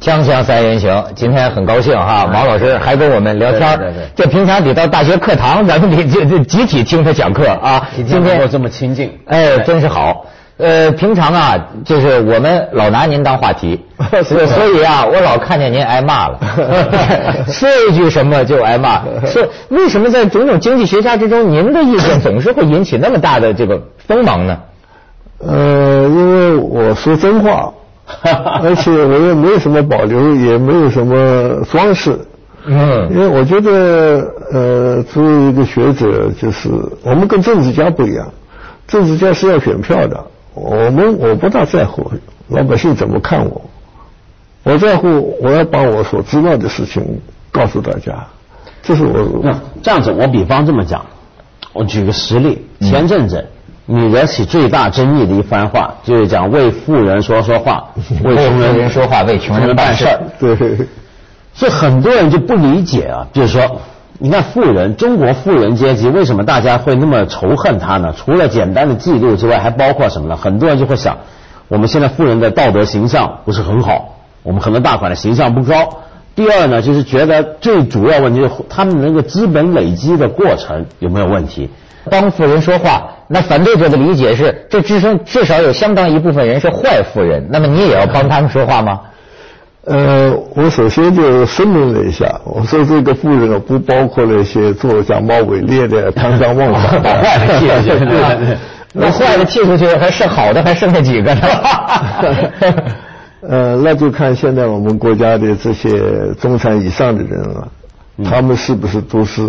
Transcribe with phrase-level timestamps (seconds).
[0.00, 3.76] 锵锵三人行，今天很高兴哈，毛老师还跟我们聊天。
[3.78, 7.88] 对对对这平常得到大学课堂，咱们得这这集体听他讲课啊。
[7.96, 10.24] 今天能够这么亲近，哎，真是好。
[10.56, 13.84] 呃，平常啊，就是我们老拿您当话题，
[14.24, 16.38] 所以所以啊，我老看见您挨骂了，
[17.50, 19.02] 说一句什么就挨骂。
[19.26, 24.58] 是为什么在种种经济学家之中，您的意见总是会引起那么大的这个锋芒呢？
[25.44, 27.72] 呃，因为我说真话，
[28.62, 32.18] 而且我也没有什么保留，也没有什么装饰。
[32.70, 36.68] 嗯因为我觉得，呃，作为一个学者，就是
[37.02, 38.28] 我们跟政治家不一样，
[38.86, 42.10] 政治家是要选票的，我们我不大在乎
[42.48, 43.62] 老百姓怎么看我，
[44.64, 48.26] 我在乎我要把我所知道的事情告诉大家，
[48.82, 49.40] 这是我。
[49.42, 51.06] 那这样子，我比方这么讲，
[51.72, 53.46] 我举个实例，前阵子
[53.90, 57.86] 你惹起最大争议的一番话，就是讲为富人说说话，
[58.22, 60.20] 为穷人说话为穷人办事儿。
[60.38, 60.54] 对，
[61.54, 63.80] 所以很多人就不理解啊，就是说，
[64.18, 68.12] 你看富人，中国富人阶级为什么大家会那么仇恨他呢？
[68.14, 70.36] 除了简单的嫉妒之外，还包括什么呢？
[70.36, 71.16] 很多人就会想，
[71.68, 76.00] 我们现在富人的道德形象不是很好，我们很多大款的形象不高。
[76.34, 81.70] 第二呢，就是觉得最主要问题是他们那个资本累积的过程有没有问题？
[82.10, 89.00] 帮富人说话，那反对者的理解是，这至少至少有相当一部分人是坏富人，那么你也要帮他们说话吗？
[89.84, 98.56] 呃，我首先就声明了一下，我说这个富人不包括那些做假冒伪劣的、贪赃枉法把坏的踢出去，
[98.92, 101.40] 那坏的踢出去，还剩好的还剩下几个呢？
[103.48, 105.88] 呃，那就看现在我们国家的这些
[106.40, 107.68] 中产以上的人啊，
[108.28, 109.42] 他们是不是都是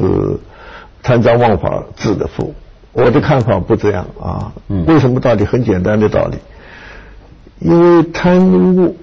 [1.01, 2.53] 贪赃枉法致的富？
[2.91, 4.51] 我的看法不这样啊。
[4.87, 5.45] 为什么道理？
[5.45, 6.37] 很简单的道理，
[7.59, 8.97] 因为贪污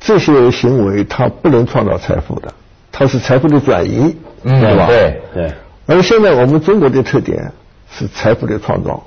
[0.00, 2.52] 这些行为，它不能创造财富的，
[2.90, 4.86] 它是财富的转移，嗯对吧？
[4.86, 5.52] 对对，
[5.86, 7.52] 而现在我们中国的特点
[7.90, 9.02] 是财富的创造，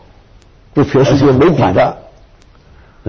[0.73, 1.97] 对全世界没比的。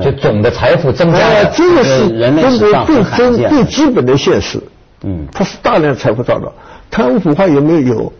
[0.02, 4.58] 就总的财富增加哎，这个是人类中国最真很罕见最基本的现实。
[5.02, 6.50] 嗯它是大量财富创造，
[6.90, 8.12] 贪污腐化有没有？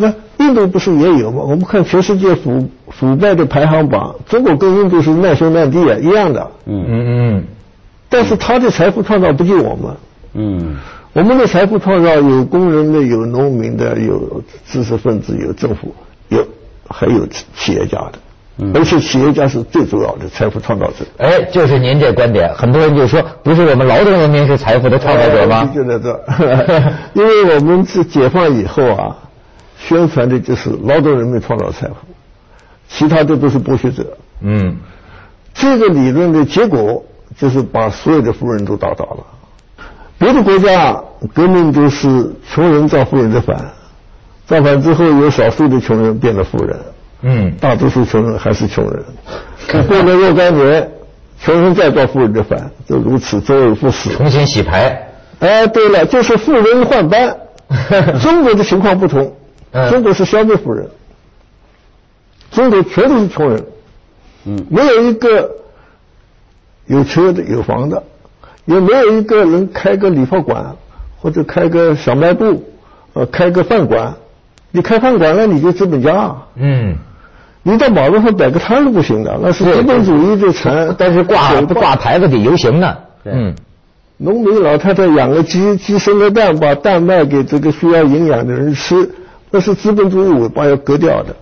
[0.00, 0.12] 有。
[0.38, 1.42] 那印度不是也有吗？
[1.42, 6.50] 我们看全世界腐腐败的排行榜，中国跟印度是难兄难弟啊，一样的。
[6.66, 7.44] 嗯嗯嗯，
[8.08, 9.96] 但是他的财富创造不及我们。
[10.34, 10.76] 嗯
[11.12, 15.92] 我们的财富创造有工人的，有农民的，有知识分子，有政府，
[16.28, 16.46] 有
[16.88, 18.12] 还有企业家的。
[18.74, 21.04] 而且企业家是最主要的财富创造者。
[21.16, 25.68] 哎，就是您这观点，很多人就说，不是我们劳动人民是财富的创造者吗？
[25.74, 26.24] 就在这，
[27.14, 29.16] 因为我们是解放以后啊，
[29.88, 31.94] 宣传的就是劳动人民创造财富，
[32.88, 34.16] 其他的都是剥削者。
[34.42, 34.76] 嗯，
[35.54, 37.02] 这个理论的结果
[37.36, 39.26] 就是把所有的富人都打倒了。
[40.18, 41.02] 别的国家
[41.32, 43.56] 革命都是穷人造富人的反，
[44.46, 46.78] 造反之后有少数的穷人变了富人，
[47.22, 49.02] 嗯，大多数穷人还是穷人。
[49.88, 50.90] 过了若干年，
[51.42, 54.10] 穷人再造富人的反，就如此周而复始。
[54.14, 55.08] 重新洗牌。
[55.38, 57.34] 哎，对了，就是富人换班。
[58.20, 59.32] 中国的情况不同，嗯
[59.90, 60.88] 中国是消灭富人，
[62.50, 63.64] 中国全都是穷人，
[64.46, 64.66] 嗯。
[64.68, 65.50] 没有一个
[66.86, 68.02] 有车的、有房的，
[68.64, 70.76] 也没有一个能开个理发馆
[71.20, 72.64] 或者开个小卖部，
[73.12, 74.14] 呃，开个饭馆。
[74.72, 76.34] 你开饭馆了，你就资本家。
[76.56, 76.96] 嗯，
[77.62, 80.94] 你到马路上摆个摊都不行的，那是资本主义的产。
[80.98, 81.96] 但是挂手挂。
[81.96, 82.96] 牌子得游行呢。
[83.24, 83.54] 嗯，
[84.16, 89.10] 农民老太太养个鸡，鸡生个蛋，把蛋卖给这个需要营养的人吃，
[89.50, 91.36] 那是资本主义尾巴要割掉的。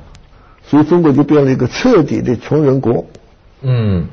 [0.67, 3.07] 所以中国就变了一个彻底的穷人国。
[3.63, 4.07] 嗯，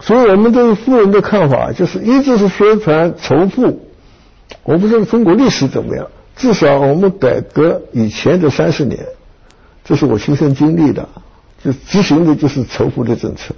[0.00, 3.80] 所以我们对富人的看法就是一直是宣传仇富。
[4.62, 6.06] 我不知道中国历史怎么样，
[6.36, 8.98] 至少我们改革以前的三十年，
[9.82, 11.08] 这是我亲身经历的，
[11.64, 13.54] 就执行的就是仇富的政策，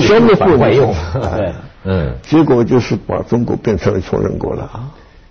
[0.00, 1.52] 消灭富人反用 对
[1.84, 4.90] 嗯，结果就是把中国变成了穷人国了啊。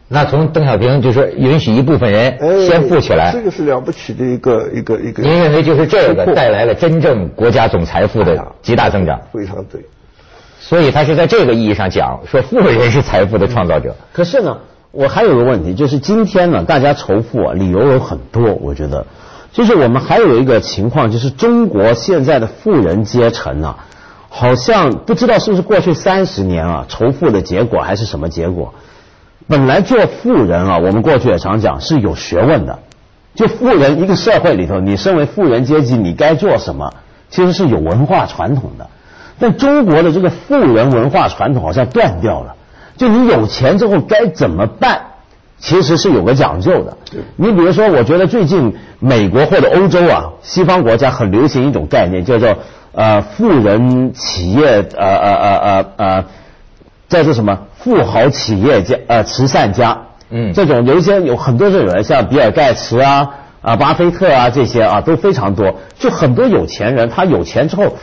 [0.09, 5.21] 那从邓小平就说允许一部分人哎先富起来这，个是了不起的一个一个一个。
[5.21, 9.19] 您认为就是这个带来了真正国家总财富的极大增长？
[9.33, 9.81] 非常对。
[10.59, 13.95] 所以他是在这个意义上讲，说富人是财富的创造者。
[14.13, 14.57] 可是呢，
[14.91, 18.53] 我还有个问题，就是今天呢，大家仇富啊，理由有很多。
[18.53, 19.05] 我觉得，
[19.51, 23.85] 就是我们还有一个情况，就是中国现在的富人阶层啊，
[24.29, 28.73] 好像不知道是不是过去三十年啊仇富的结果，还是什么结果。
[29.47, 32.79] 本来做富人啊，我们过去也常讲是有学问的。
[33.35, 36.93] 就富人一个社会里头，你身为富人阶级，你该做什么，
[37.29, 38.89] 其实是有文化传统的。
[39.39, 42.55] 但中国的这个富人文化传统好像断掉了。
[42.97, 45.01] 就你有钱之后该怎么办，
[45.59, 46.97] 其实是有个讲究的。
[47.35, 52.57] 你比如说，我觉得最近美国或者欧洲啊，西方国家很流行一种概念，叫做
[52.93, 56.25] 呃富人企业呃呃呃呃呃
[57.09, 59.97] 叫做什么富豪企业家呃慈善家。
[60.29, 63.29] 嗯，这种有一些有很多这种人，像比尔盖茨啊
[63.61, 65.75] 啊巴菲特啊这些啊都非常多。
[65.97, 67.95] 就很多有钱人，他有钱之后，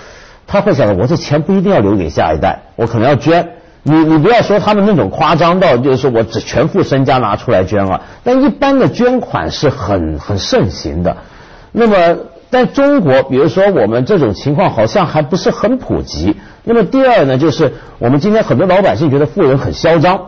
[0.46, 3.50] 他会想，我这钱不一定要留给下一代，我可能要捐。
[3.82, 8.00] 你你不要说他们那种夸张到，就是说我只全副身家拿出来捐了。
[8.22, 11.18] 但一般的捐款是很很盛行的。
[11.72, 12.16] 那么
[12.54, 16.36] 在中国，比如说我们这种情况好像还不是很普及。
[16.62, 20.20] 那么第二呢，就是我们今天很多老百姓觉得富人很嚣张。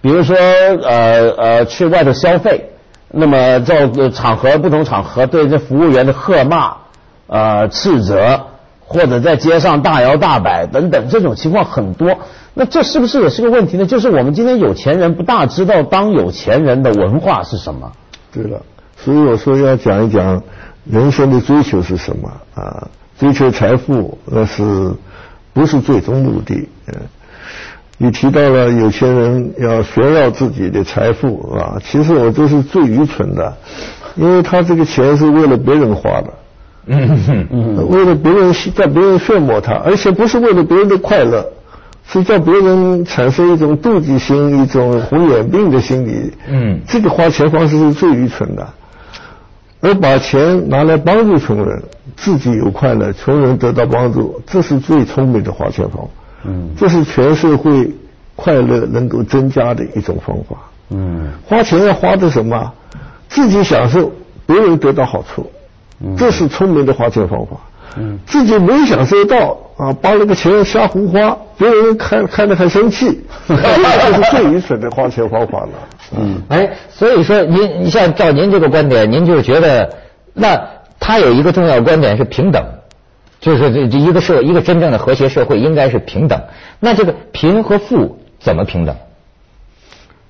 [0.00, 2.70] 比如说，呃呃，去外头消费，
[3.12, 6.78] 那么在场合不同场合对这服务员的喝骂、
[7.28, 8.40] 呃斥责，
[8.80, 12.18] 或者在街上大摇大摆等等，这种情况很多。
[12.54, 13.86] 那这是不是也是个问题呢？
[13.86, 17.92] 就是我们今天有钱人不大知道当有钱人的文化是什么。
[18.32, 18.62] 对了，
[18.96, 20.42] 所以我说要讲一讲
[20.84, 22.88] 人生的追求是什么啊？
[23.18, 24.92] 追求财富那是
[25.52, 26.68] 不是最终目的？
[26.88, 26.94] 嗯。
[27.98, 33.56] 你提到了有钱人要炫耀自己的财富啊，其实我这是最愚蠢的，
[34.16, 36.32] 因为他这个钱是为了别人花的，
[36.86, 41.46] 嗯嗯， 为了别人叫别人羡慕他，而且不是为了别人的快乐，
[42.08, 46.32] 是叫别人产生一种妒忌心、一种红眼病的心理。
[46.48, 48.68] 嗯，这个花钱方式是最愚蠢的，
[49.82, 51.82] 而把钱拿来帮助穷人，
[52.16, 56.08] 自己有快乐，穷人得到帮助，这是最聪明的花钱方法。
[56.44, 57.90] 嗯，这是全社会
[58.36, 60.56] 快乐能够增加的一种方法。
[60.90, 62.72] 嗯，花钱要花的什么？
[63.28, 64.12] 自己享受，
[64.46, 65.50] 别人得到好处，
[66.16, 67.56] 这是聪明的花钱方法。
[67.96, 75.70] 嗯，自己没享受到啊，把那个钱瞎胡花，别人看看着还生气， 这就是最愚蠢的花钱方法了。
[76.16, 79.96] 嗯，哎，所以说您，你像照您这个观点，您就是觉得，
[80.34, 80.60] 那
[81.00, 82.64] 他有一个重要观点是平等。
[83.40, 86.40] 就是这这一个社一个真正的和谐社会应该是平等，
[86.78, 88.94] 那这个贫和富怎么平等？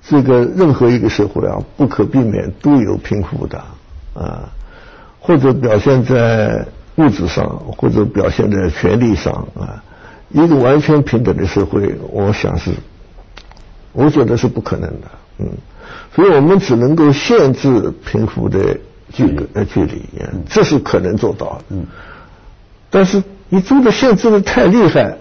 [0.08, 3.58] 这个任何一个社会啊，不可避免都有贫富的
[4.14, 4.48] 啊，
[5.20, 6.64] 或者表现在
[6.94, 7.46] 物质上，
[7.76, 9.82] 或者表现在权利上啊。
[10.30, 12.70] 一个完全平等的社会，我想是，
[13.92, 15.06] 我觉得是不可能的，
[15.36, 15.46] 嗯，
[16.14, 18.76] 所以我们只能够限制贫富的
[19.12, 20.02] 距离呃距离，
[20.48, 21.86] 这是可能做到，嗯。
[22.90, 25.16] 但是你做的限制的太厉害，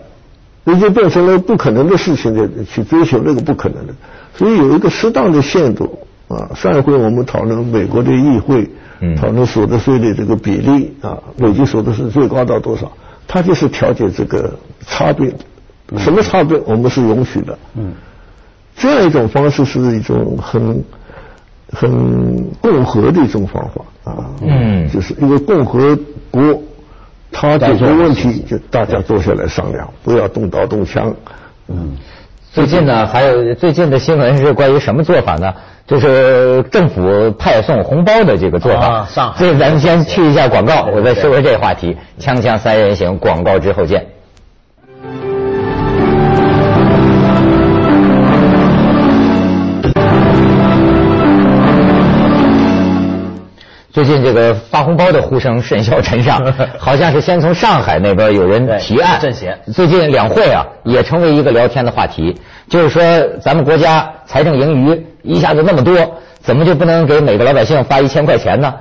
[0.66, 3.94] 那就变成了不可能的事情的去追求那个不可能的，
[4.36, 6.52] 所以有一个适当的限度啊。
[6.54, 8.70] 上一回我们讨论美国的议会，
[9.16, 12.92] 讨论所得税的这个比例啊，累计所得税最高到多少，
[13.28, 14.54] 它就是调节这个
[14.86, 15.34] 差别，
[15.98, 17.58] 什么差别我们是允许的。
[17.76, 17.94] 嗯，
[18.76, 20.84] 这样一种方式是一种很
[21.72, 24.26] 很共和的一种方法啊。
[24.42, 25.98] 嗯，就是一个共和
[26.30, 26.62] 国。
[27.34, 31.16] 他解决问题就大家坐下来商量，不要动刀动枪。
[31.70, 31.96] 嗯，
[32.52, 35.54] 最近呢，还有最近的新闻是关于什么做法呢？
[35.88, 39.06] 就是政府派送红包的这个做法。
[39.06, 39.40] 上海。
[39.40, 41.96] 所以咱们先去一下广告，我再说说这个话题。
[42.20, 44.06] 锵锵三人行，广告之后见。
[54.04, 56.42] 最近这个发红包的呼声甚嚣尘上，
[56.80, 59.20] 好像是先从上海那边有人提案。
[59.22, 62.36] 政协最近两会啊，也成为一个聊天的话题。
[62.68, 63.04] 就是说，
[63.40, 65.96] 咱们国家财政盈余一下子那么多，
[66.40, 68.74] 怎么就不能给每个老百姓发一千块钱呢？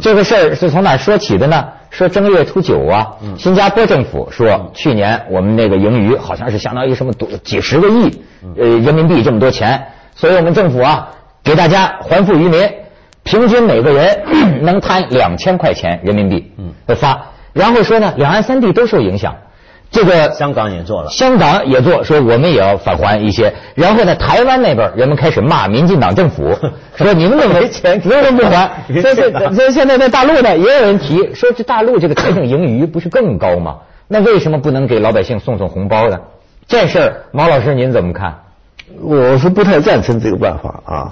[0.00, 1.64] 这个事儿是从哪说起的呢？
[1.90, 3.04] 说正月初九啊，
[3.36, 8.22] 新加坡政府说，去年我们那个盈余好像是相当于什么多几十个亿
[8.56, 11.08] 呃人民币这么多钱，所以我们政府啊
[11.42, 12.70] 给大家还富于民。
[13.28, 14.18] 平均每个人
[14.64, 16.50] 能摊两千块钱人民币
[16.86, 19.36] 的发，然后说呢，两岸三地都受影响，
[19.90, 23.52] 这个香港也做了，香港也做，说我们也要返还一些。
[23.74, 26.56] 然后呢，台湾那边人们开始骂民进党政府，
[26.96, 28.70] 说你们没钱，凭什么不还？
[29.02, 33.76] 所以，所以现在在大陆呢，也有人提说，这大陆这个财政盈余不是更高吗？
[34.08, 36.18] 那为什么不能给老百姓送送红包呢？
[36.66, 38.34] 这事儿，毛老师您怎么看？
[39.02, 41.10] 我是不太赞成这个办法啊。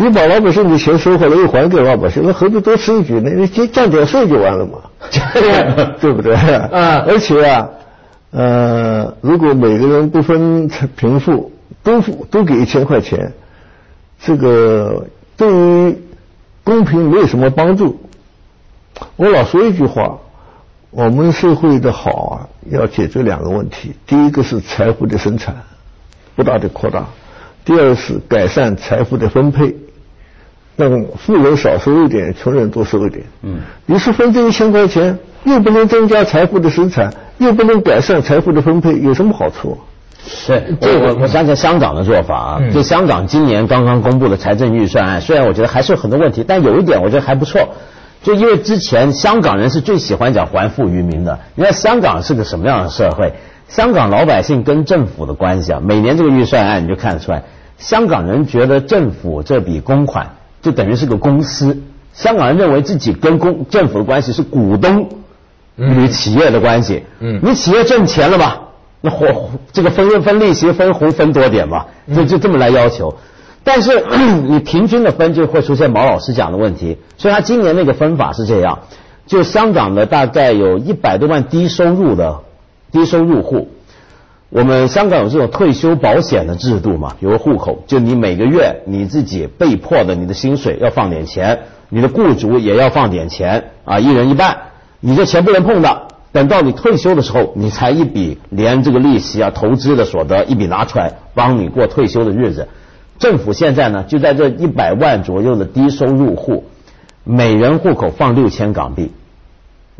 [0.00, 3.28] 你把老百姓的钱收回来又还给老百姓，那何必多此一举呢？
[3.36, 4.78] 你降降点税就完了嘛，
[6.00, 6.34] 对不对？
[6.34, 7.04] 啊！
[7.06, 7.68] 而且啊，
[8.30, 11.52] 呃，如果每个人不分贫富，
[11.82, 13.30] 都都给一千块钱，
[14.18, 15.04] 这个
[15.36, 15.98] 对于
[16.64, 18.00] 公平没有什么帮助。
[19.16, 20.16] 我老说一句话：
[20.90, 23.92] 我们社会的好啊，要解决两个问题。
[24.06, 25.54] 第一个是财富的生产
[26.34, 27.04] 不大的扩大。
[27.66, 29.76] 第二是改善财富的分配，
[30.88, 33.24] 让富人少收一点，穷人多收一点。
[33.42, 39.78] 嗯，于是分这一千块钱，又不能增加财富的生产，又不能改善财富的分配，有什么好处？
[40.46, 47.70] 对，这个我想起香港的做法啊，就香港今年刚刚公布的财政预算案，虽然我觉得还是有很多问题，但有一点我觉得还不错。
[48.22, 53.32] 就因为之前香港人是最喜欢讲还富于民的，你看香港是个什么样的社会？
[53.68, 57.44] 香港老百姓跟政府的关系啊，每年这个预算案你就看得出来，
[57.78, 65.08] 香港人觉得政府这笔公款就等于是个公司，香港人认为自己跟公政府的关系是股东
[65.76, 67.04] 与企业的关系。
[67.20, 68.62] 嗯，你企业挣钱了吧？
[69.00, 73.16] 那红这个分分利息分红分多点吧，就就这么来要求。
[73.64, 74.04] 但是
[74.48, 78.80] 你平均的分就会出现毛老师讲的问题，所以他今年那个分法是这样：
[79.26, 82.40] 就香港的大概有一百多万低收入的
[82.92, 83.68] 低收入户，
[84.50, 94.58] 我们香港有这种退休保险的制度嘛，有个户口，就你每个月你自己被迫的你的薪水要放点钱，你的雇主也要放点钱啊，一人一半，
[94.98, 96.08] 你这钱不能碰的。
[96.32, 102.66] 等到你退休的时候，你才一笔连这个利息啊、投资的所得一笔拿出来，帮你过退休的日子。
[103.20, 106.64] 政府现在呢，就在这一百万左右的低收入户，
[107.22, 109.12] 每人户口放六千港币。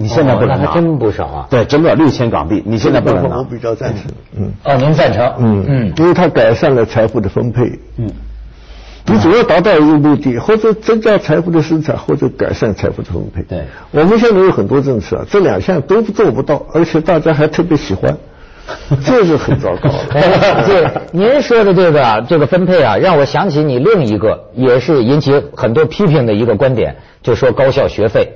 [0.01, 1.47] 你现在不能拿，真不少啊。
[1.51, 3.37] 对，真的六千港币，你现在不能拿。
[3.37, 4.11] 我比较赞成。
[4.35, 4.51] 嗯。
[4.65, 5.31] 哦，您赞成？
[5.39, 7.79] 嗯嗯，因为它改善了财富的分配。
[7.99, 8.11] 嗯。
[9.05, 13.43] 你主要达到一个目的，或者增加财富的生产，或者改善财富的分配。
[13.43, 18.17] 对，我们现在有很多政策，这两项都做不到，而且大家还特别喜欢，
[19.05, 19.91] 这是很糟糕。
[20.67, 28.33] 对，您说的这个这个分配啊，让我想起你另一个也是引起很多批评的一个观点，就说高校学费。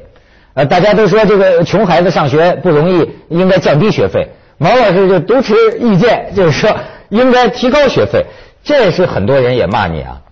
[0.55, 4.29] 呃，大家都说这个穷孩子上学不容易，应该降低学费。
[4.57, 6.77] 毛老师就独持意见，就是说
[7.09, 8.25] 应该提高学费。
[8.63, 10.23] 这是很多人也骂你啊。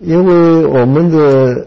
[0.00, 1.66] 因为我们的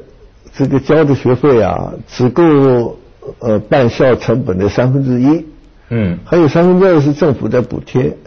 [0.53, 2.97] 这个交的学费啊，只够
[3.39, 5.45] 呃办校成本的三分之一，
[5.89, 8.17] 嗯，还有三分之二是政府在补贴。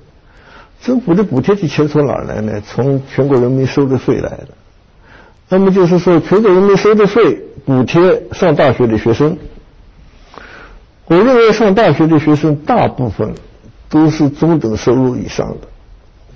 [0.82, 2.62] 政府的补贴的钱从哪来呢？
[2.66, 4.48] 从全国人民收的税来的。
[5.50, 9.36] 那么就是说，全国人民收的税补贴上大学的学生。
[11.06, 13.34] 我认为上大学的学生大部分
[13.88, 15.66] 都是中等收入以上的，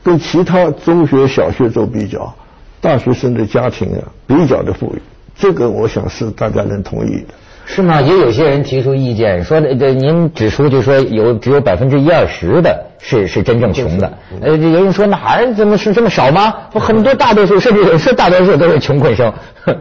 [0.03, 2.35] 跟其他中学、小学做比较。
[2.81, 5.01] 大学生的家庭啊，比较的富裕，
[5.37, 7.35] 这个我想是大家能同意的。
[7.67, 8.01] 是吗？
[8.01, 14.13] 也有些人提出意见，说的这您指出就说有只有百分之一二十的是是真正穷的。
[14.41, 16.55] 呃，有人说那还怎么是这么少吗？
[16.73, 19.33] 很多大多数甚至有说大多数都是穷困生。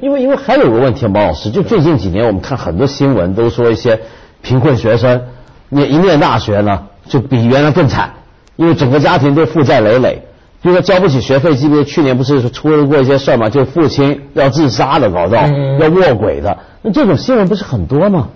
[0.00, 4.00] 因为因为还有个问题，毛老师，就最近几年我们看很多新闻都说一些
[4.42, 5.22] 贫困学生，
[5.68, 8.10] 念一念大学呢就比原来更惨，
[8.56, 10.22] 因为整个家庭都负债累累。
[10.62, 13.48] 就说交不起学费，记不记得去年不是出了过一些事儿吗？
[13.48, 15.44] 就父亲要自杀的搞到，
[15.80, 18.28] 要卧轨的，那这种新闻不是很多吗？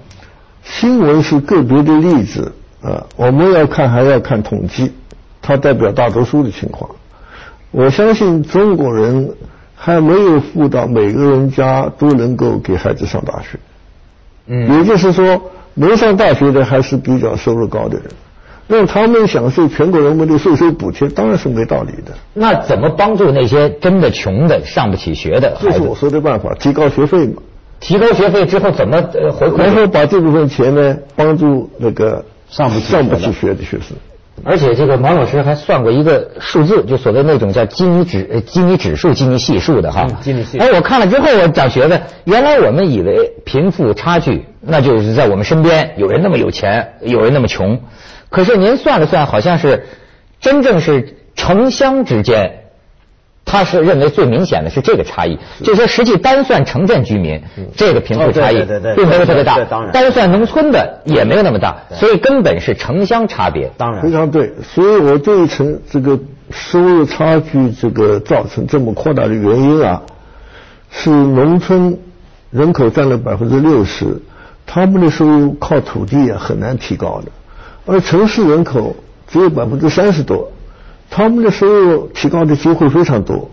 [0.64, 2.52] 新闻是个别的例子
[2.82, 4.92] 啊，我们要看还要看统计，
[5.40, 6.90] 它代表大多数的情况。
[7.70, 9.36] 我相信中国人
[9.76, 13.58] 还没有富到每个人家都能够给孩子上大学，
[14.48, 15.40] 嗯，也就是说，
[15.74, 18.06] 能上大学的还是比较收入高的人。
[18.68, 22.12] 让他们享受全国人民的税收补贴，当然是没道理的。
[22.34, 27.42] 那怎么帮助那些真的穷的、上不起学的这是我说的办法，提高学费嘛。
[27.78, 29.00] 提高学费之后怎么
[29.38, 29.58] 回馈？
[29.58, 33.96] 然后把这部分钱呢，帮助那个上不上不起学的学生。
[34.44, 40.06] 而且这个毛老师还算过一个数字，就所谓那种叫基尼指、基尼指数、基尼系数的哈。
[40.20, 40.58] 基尼系。
[40.58, 47.80] 哎，我看了之后我长学问，原来我们以为贫富差距，那就是在我们身边有人那么有钱，有人那么穷。
[48.28, 49.86] 可是您算了算，好像是
[50.40, 52.65] 真正是城乡之间，
[53.46, 55.38] 他是认为最明显的是这个差异。
[55.60, 57.40] 就是说，实际单算城镇居民，
[57.74, 58.56] 这个贫富差异
[58.96, 59.54] 并没有特别大；
[59.92, 61.76] 单算农村的也没有那么大。
[61.92, 63.70] 所以根本是城乡差别。
[63.78, 64.52] 当然，非常对。
[64.62, 66.18] 所以我对城这个
[66.50, 70.02] 收入差距这个造成这么扩大的原因啊，
[70.90, 71.96] 是农村
[72.50, 74.20] 人口占了百分之六十，
[74.66, 77.30] 他们的收入靠土地啊很难提高的。
[77.86, 78.96] 而城市人口
[79.28, 80.50] 只有百分之三十多，
[81.08, 83.48] 他们的收入提高的机会非常多，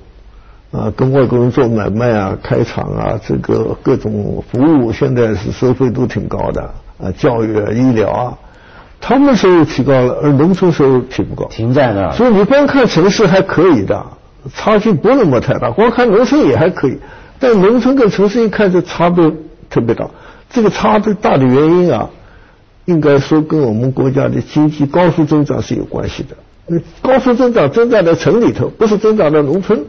[0.72, 6.62] 啊，跟外国人做买卖啊、开厂啊，这个各种服务现在是收费都挺高的，
[7.02, 8.38] 啊，教育啊、医疗啊，
[9.00, 12.12] 他们收入提高了，而农村收入提不高，停在那儿。
[12.14, 14.06] 所以你光看城市还可以的，
[14.54, 16.98] 差距不那么太大，光看农村也还可以，
[17.40, 19.32] 但农村跟城市一看就差别
[19.70, 20.10] 特别大，
[20.50, 22.10] 这个差别大的原因啊。
[22.86, 26.36] 应该说跟我们国家的经济高速增长是有关系的。
[27.01, 29.86] 高速增长增长在城里头，不是增长在农村。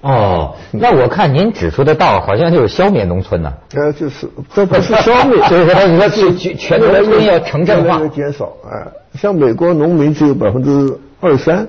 [0.00, 3.52] 哦，那我看您指出的道好像就是消灭农村呢。
[3.74, 8.52] 呃，就是这不是消灭， 就是说你说全 全农村要城镇化，减少。
[8.70, 8.86] 哎，
[9.18, 11.66] 像美国农民只有百分之二三，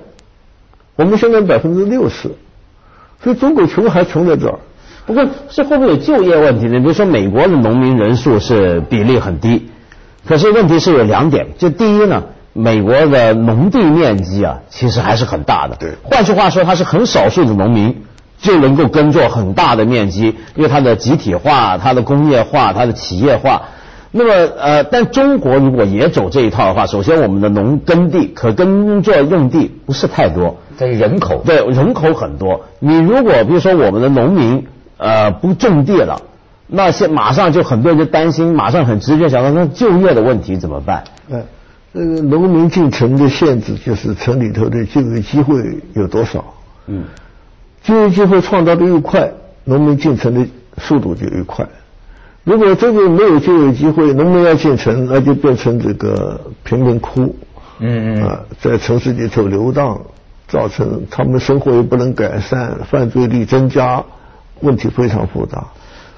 [0.96, 2.29] 我们现在百分之六十，
[3.24, 4.60] 所以中国穷还穷在这儿。
[5.08, 6.79] 不过，这会不会有就业问题呢？
[6.79, 9.67] 比如说，美国的农民人数是比例很低，
[10.27, 12.24] 可是问题是有两点，就第一呢。
[12.53, 15.75] 美国的农地面积啊，其实还是很大的。
[15.77, 18.03] 对，换句话说，它是很少数的农民
[18.39, 23.62] 就能够耕作很大的面积，因为它的集体化、它的工业化、它的企业化。
[24.12, 32.62] 那么呃，但中国如果也走这一套的话，首先我们的农耕地可耕作用地不是太多，在人口对人口很多。
[32.79, 34.65] 你如果比如说我们的农民
[34.98, 36.24] 呃不种地了，
[36.65, 41.03] 那些马上就很多人就担心，马上很直接想到那就业的问题怎么办？
[41.29, 41.44] 嗯。
[42.00, 45.62] 这个农民进城的限制就是城里头的就业机会
[45.96, 46.46] 有多少？
[46.88, 47.03] 嗯，
[47.84, 49.29] 就业机会创造的越快，
[49.65, 51.68] 农民进城的速度就越快。
[52.46, 57.36] 如果这个没有就业机会，农民要进城，那就变成这个贫民窟。
[57.79, 58.24] 嗯嗯。
[58.24, 60.00] 啊，在城市里头流荡，
[60.48, 64.01] 造成他们生活又不能改善，犯罪率增加，
[64.62, 65.68] 问题非常复杂。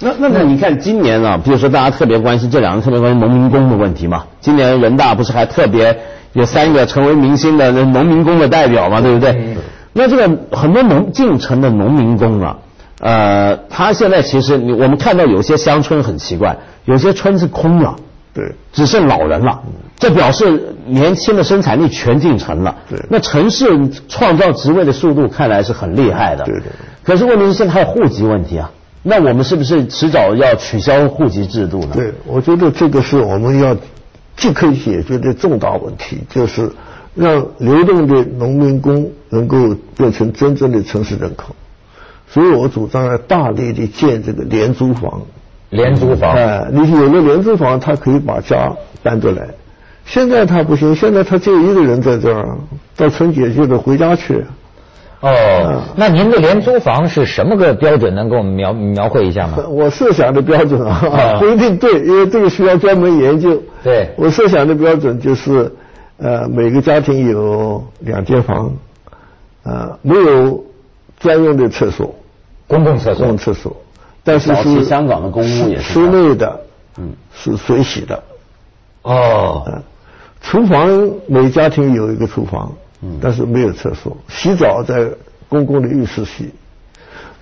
[0.03, 4.24] 那那那你看今年啊，比如说大家特别关心这两个特别关心农民工的问题嘛。
[4.39, 5.96] 今年人大不是还特别
[6.34, 9.55] 有三个成为明星的农民工的代表嘛，对不对？
[9.93, 12.58] 那这个很多农进城的农民工啊，
[13.00, 17.96] 呃，他现在其实你我们看到有些乡村很奇怪，有些村是空了，
[18.34, 19.62] 对，只剩老人了，
[20.00, 22.75] 这表示年轻的生产力全进城了。
[22.89, 23.67] 对，那城市
[24.08, 26.46] 创造职位的速度看来是很厉害的。
[26.46, 26.63] 对对。
[27.03, 28.72] 可是问题是现在还有户籍问题啊。
[29.03, 31.89] 那我们是不是迟早要取消户籍制度呢？
[31.96, 33.75] 对，我觉得这个是我们要
[34.38, 36.72] 既可以解决的重大问题，就是
[37.16, 41.55] 让流动的农民工能够变成真正的城市人口。
[42.29, 45.22] 所以我主张要大力的建这个廉租房。
[45.72, 46.31] 廉租房。
[46.33, 49.48] 哎，你有了廉租房，他可以把家搬过来。
[50.05, 52.57] 现在他不行，现在他只有一个人在这儿，
[52.96, 54.44] 到春节就得回家去。
[55.22, 58.14] 哦，那您的廉租房是什么个标准？
[58.16, 59.60] 能给我们描描绘一下吗？
[59.70, 63.62] 我设想的标准啊， 不一定对，因为这个需要专门研究。
[63.84, 65.72] 对，我设想的标准就是，
[66.18, 68.74] 呃，每个家庭有两间房，
[69.64, 70.64] 呃，没有
[71.20, 72.16] 专用的厕所，
[72.68, 73.75] 公共厕所，公共厕所，
[74.24, 76.60] 但是是香港的公屋也是室内的，
[76.98, 78.24] 嗯，是水洗的。
[79.03, 79.81] 哦，
[80.42, 82.72] 厨房每家庭有一个厨房。
[83.22, 85.07] 但是没有厕所，洗澡在
[85.50, 86.51] 公共的浴室洗。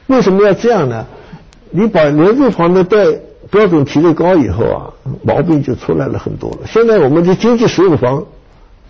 [0.08, 1.06] 为什么要这样呢？
[1.69, 2.98] 你把廉租房的带
[3.52, 4.89] 标准提得高以后啊，
[5.22, 6.58] 毛病就出来了很多了。
[6.65, 8.26] 现在我们的经济适用房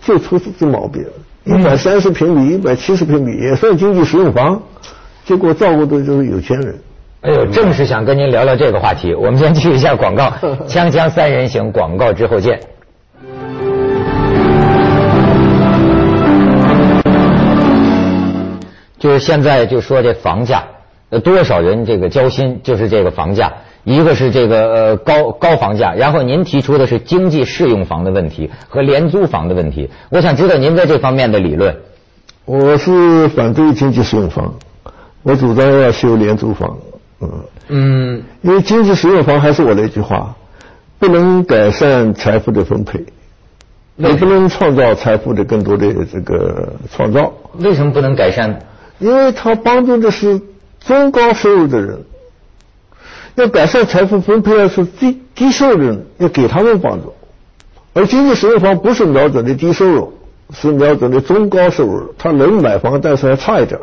[0.02, 1.04] 就出这毛病，
[1.44, 4.62] 一百三十平米、一百七十平米也算经济适用房，
[5.26, 6.80] 结果照顾的就是有钱人。
[7.22, 9.14] 哎呦，正是想跟您聊聊这个话题。
[9.14, 10.32] 我们先去一下广告，
[10.68, 12.60] 锵锵三人行广告之后见。
[19.00, 20.66] 就是现在就说这房价，
[21.10, 23.54] 呃，多少人这个交心，就是这个房价，
[23.86, 31.76] 一个是这个呃高高房价，然后您提出的是经济适用房的问题和廉租房的问题，我想知道您在这方面的理论。
[32.46, 34.54] 我是反对经济适用房，
[35.24, 36.78] 我主张要修廉租房，
[37.22, 37.30] 嗯
[37.70, 40.36] 嗯，因为经济适用房还是我那句话，
[41.00, 43.06] 不能改善财富的分配。
[43.98, 47.34] 也不能创造财富的更多的这个创造。
[47.58, 48.58] 为什么不能改善？
[49.00, 50.42] 因为他帮助的是
[50.86, 52.04] 中高收入的人，
[53.36, 57.14] 要改善财富分配，要是低低收入人，要给他们帮助。
[57.94, 60.14] 而经济适用房不是瞄准的低收入，
[60.54, 63.80] 是瞄准的中高收入，他能买房，但是还差一点。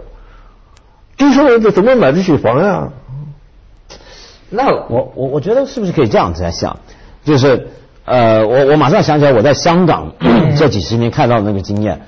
[1.17, 2.89] 低收入的怎么买得起房呀？
[4.51, 6.79] 那我我我觉得是不是可以这样子来想，
[7.25, 7.69] 就是
[8.05, 10.13] 呃，我我马上想起来我在香港
[10.57, 12.03] 这几十年看到的那个经验。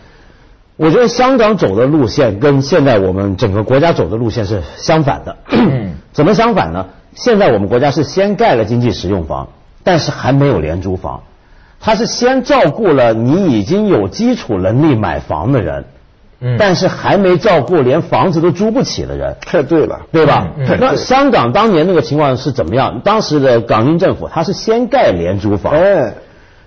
[0.78, 5.36] 我觉得香港走的路线跟现在我们整个国家走的路线是相反的。
[6.14, 6.86] 怎么相反呢？
[7.14, 9.48] 现在我们国家是先盖了经济实用房，
[9.82, 11.22] 但是还没有廉租房。
[11.80, 15.84] 它是先照顾了你已经有基础能力买房的人，
[16.58, 19.36] 但是还没照顾连房子都租不起的人。
[19.40, 20.46] 太对了，对吧？
[20.78, 23.00] 那香港当年那个情况是怎么样？
[23.02, 25.72] 当时的港英政府他是先盖廉租房。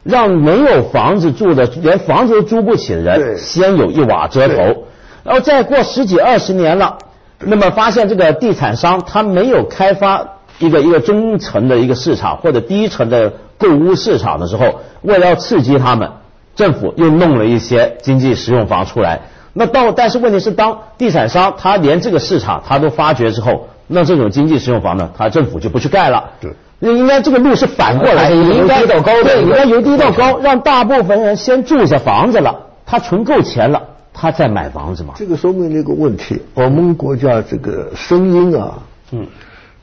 [0.03, 4.85] 让没有房子住的，连房子都租不起的人，先有一瓦遮头，
[5.23, 6.97] 然后再过十几二十年了，
[7.39, 10.27] 那么发现这个地产商他没有开发
[10.59, 16.09] 一个一个中层的一个市场或者低层的购物市场的时候，为了要刺激他们，
[16.55, 19.21] 政府又弄了一些经济实用房出来。
[19.53, 26.31] 那到但是问题是，当地产商他连这个市场他都发掘之后，那这种经济适用房呢，他政府就不去盖了。
[26.39, 32.53] 对，那应该这个路是反过来，由低到高的，应该由低到高，让大部分人先住下房子了，
[32.85, 33.81] 他存够钱了，
[34.13, 35.13] 他再买房子嘛。
[35.15, 38.79] 这个说明了一个问题：我们国家这个声音啊，
[39.11, 39.25] 嗯，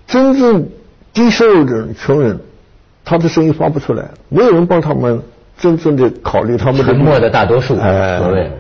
[0.07, 0.67] 真正
[1.13, 2.39] 低收入的人、穷人，
[3.05, 5.23] 他的声音发不出来，没有人帮他们
[5.57, 6.85] 真正的考虑他们的。
[6.85, 8.51] 沉默的大多数，哎，所谓。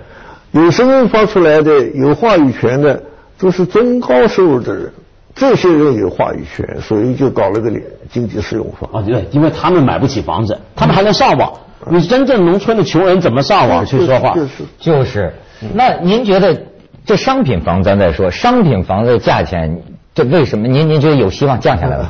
[0.52, 3.02] 有声音发出来的、有话语权的，
[3.38, 4.92] 都是中高收入的人。
[5.38, 7.70] 这些人有话语权，所以就搞了个
[8.10, 8.90] 经济适用房。
[8.92, 11.52] 啊，对，因为他们买不起房子，他们还能上网。
[11.90, 14.34] 你真正农村的穷人怎么上网去说话？
[14.34, 14.50] 就是。
[14.78, 15.32] 就是。
[15.74, 16.60] 那您觉得
[17.06, 19.80] 这商品房咱再说，商品房的价钱，
[20.12, 22.08] 这为什么您您觉得有希望降下来吗？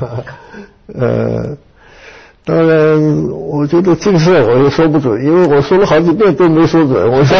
[0.99, 1.57] 呃。
[2.45, 7.07] 当然，我觉得这个事我也说不准，因为我说了好几遍都没说准。
[7.13, 7.37] 我说，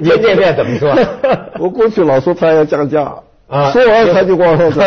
[0.00, 0.94] 您这遍怎么说？
[1.58, 3.12] 我过去老说他要降价，
[3.48, 4.82] 啊说完他就往上涨，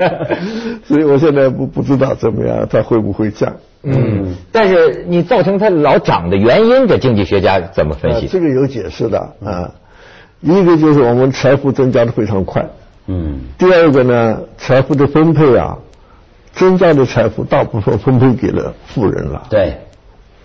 [0.84, 3.54] 所以我现在不不知道怎么样，他会不会降？
[3.82, 8.26] 嗯，但是你造成它老涨的原因，这经济学家怎么分析？
[8.26, 9.70] 这个有解释的啊，
[10.40, 12.66] 一个就是我们财富增加的非常快，
[13.06, 15.78] 嗯，第二个呢，财富的分配啊。
[16.54, 19.76] 增加的财富大部分分配给了富人了，对，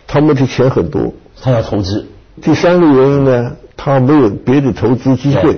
[0.05, 2.05] 他们的钱很多，他要投资。
[2.41, 5.57] 第三个原因呢，他没有别的投资机会，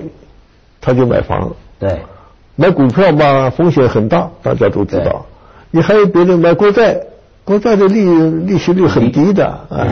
[0.81, 1.51] 他就买房。
[1.79, 2.01] 对，
[2.55, 5.25] 买股票嘛风险很大，大家都知道。
[5.71, 6.99] 你还有别的买国债，
[7.43, 9.87] 国债的利利息率很低的啊。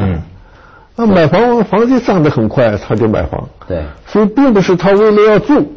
[0.95, 3.47] 那买房房子涨得很快，他就买房。
[3.67, 5.73] 对，所以并不是他为了要住，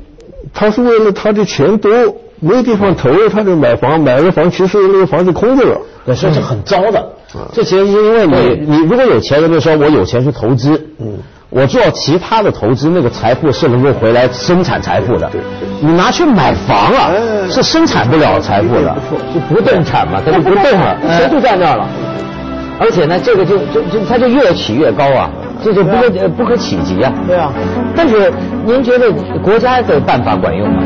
[0.53, 1.91] 他是为了他的钱多。
[2.39, 7.13] 没地方投，他就买房，买了房，其实那个房子空着了，对，所以是很糟的。
[7.53, 11.19] 这其实是因为你，你如果有钱人就说我有钱去投资，嗯，
[11.51, 15.31] 我做其他的投资，那个财富是能够回来生产财富的。
[15.81, 17.11] 你拿去买房啊，
[17.51, 18.97] 是生产不了财富的，
[19.35, 21.89] 就不动产嘛，它就不动了，钱就在那儿了。
[22.79, 25.31] 而且呢，这个就就就它就越起越高啊，
[25.65, 27.13] 这就不可不可企及啊。
[27.27, 27.51] 对啊。
[27.97, 28.31] 但是
[28.67, 29.11] 您觉得
[29.43, 30.83] 国家的办法管用吗？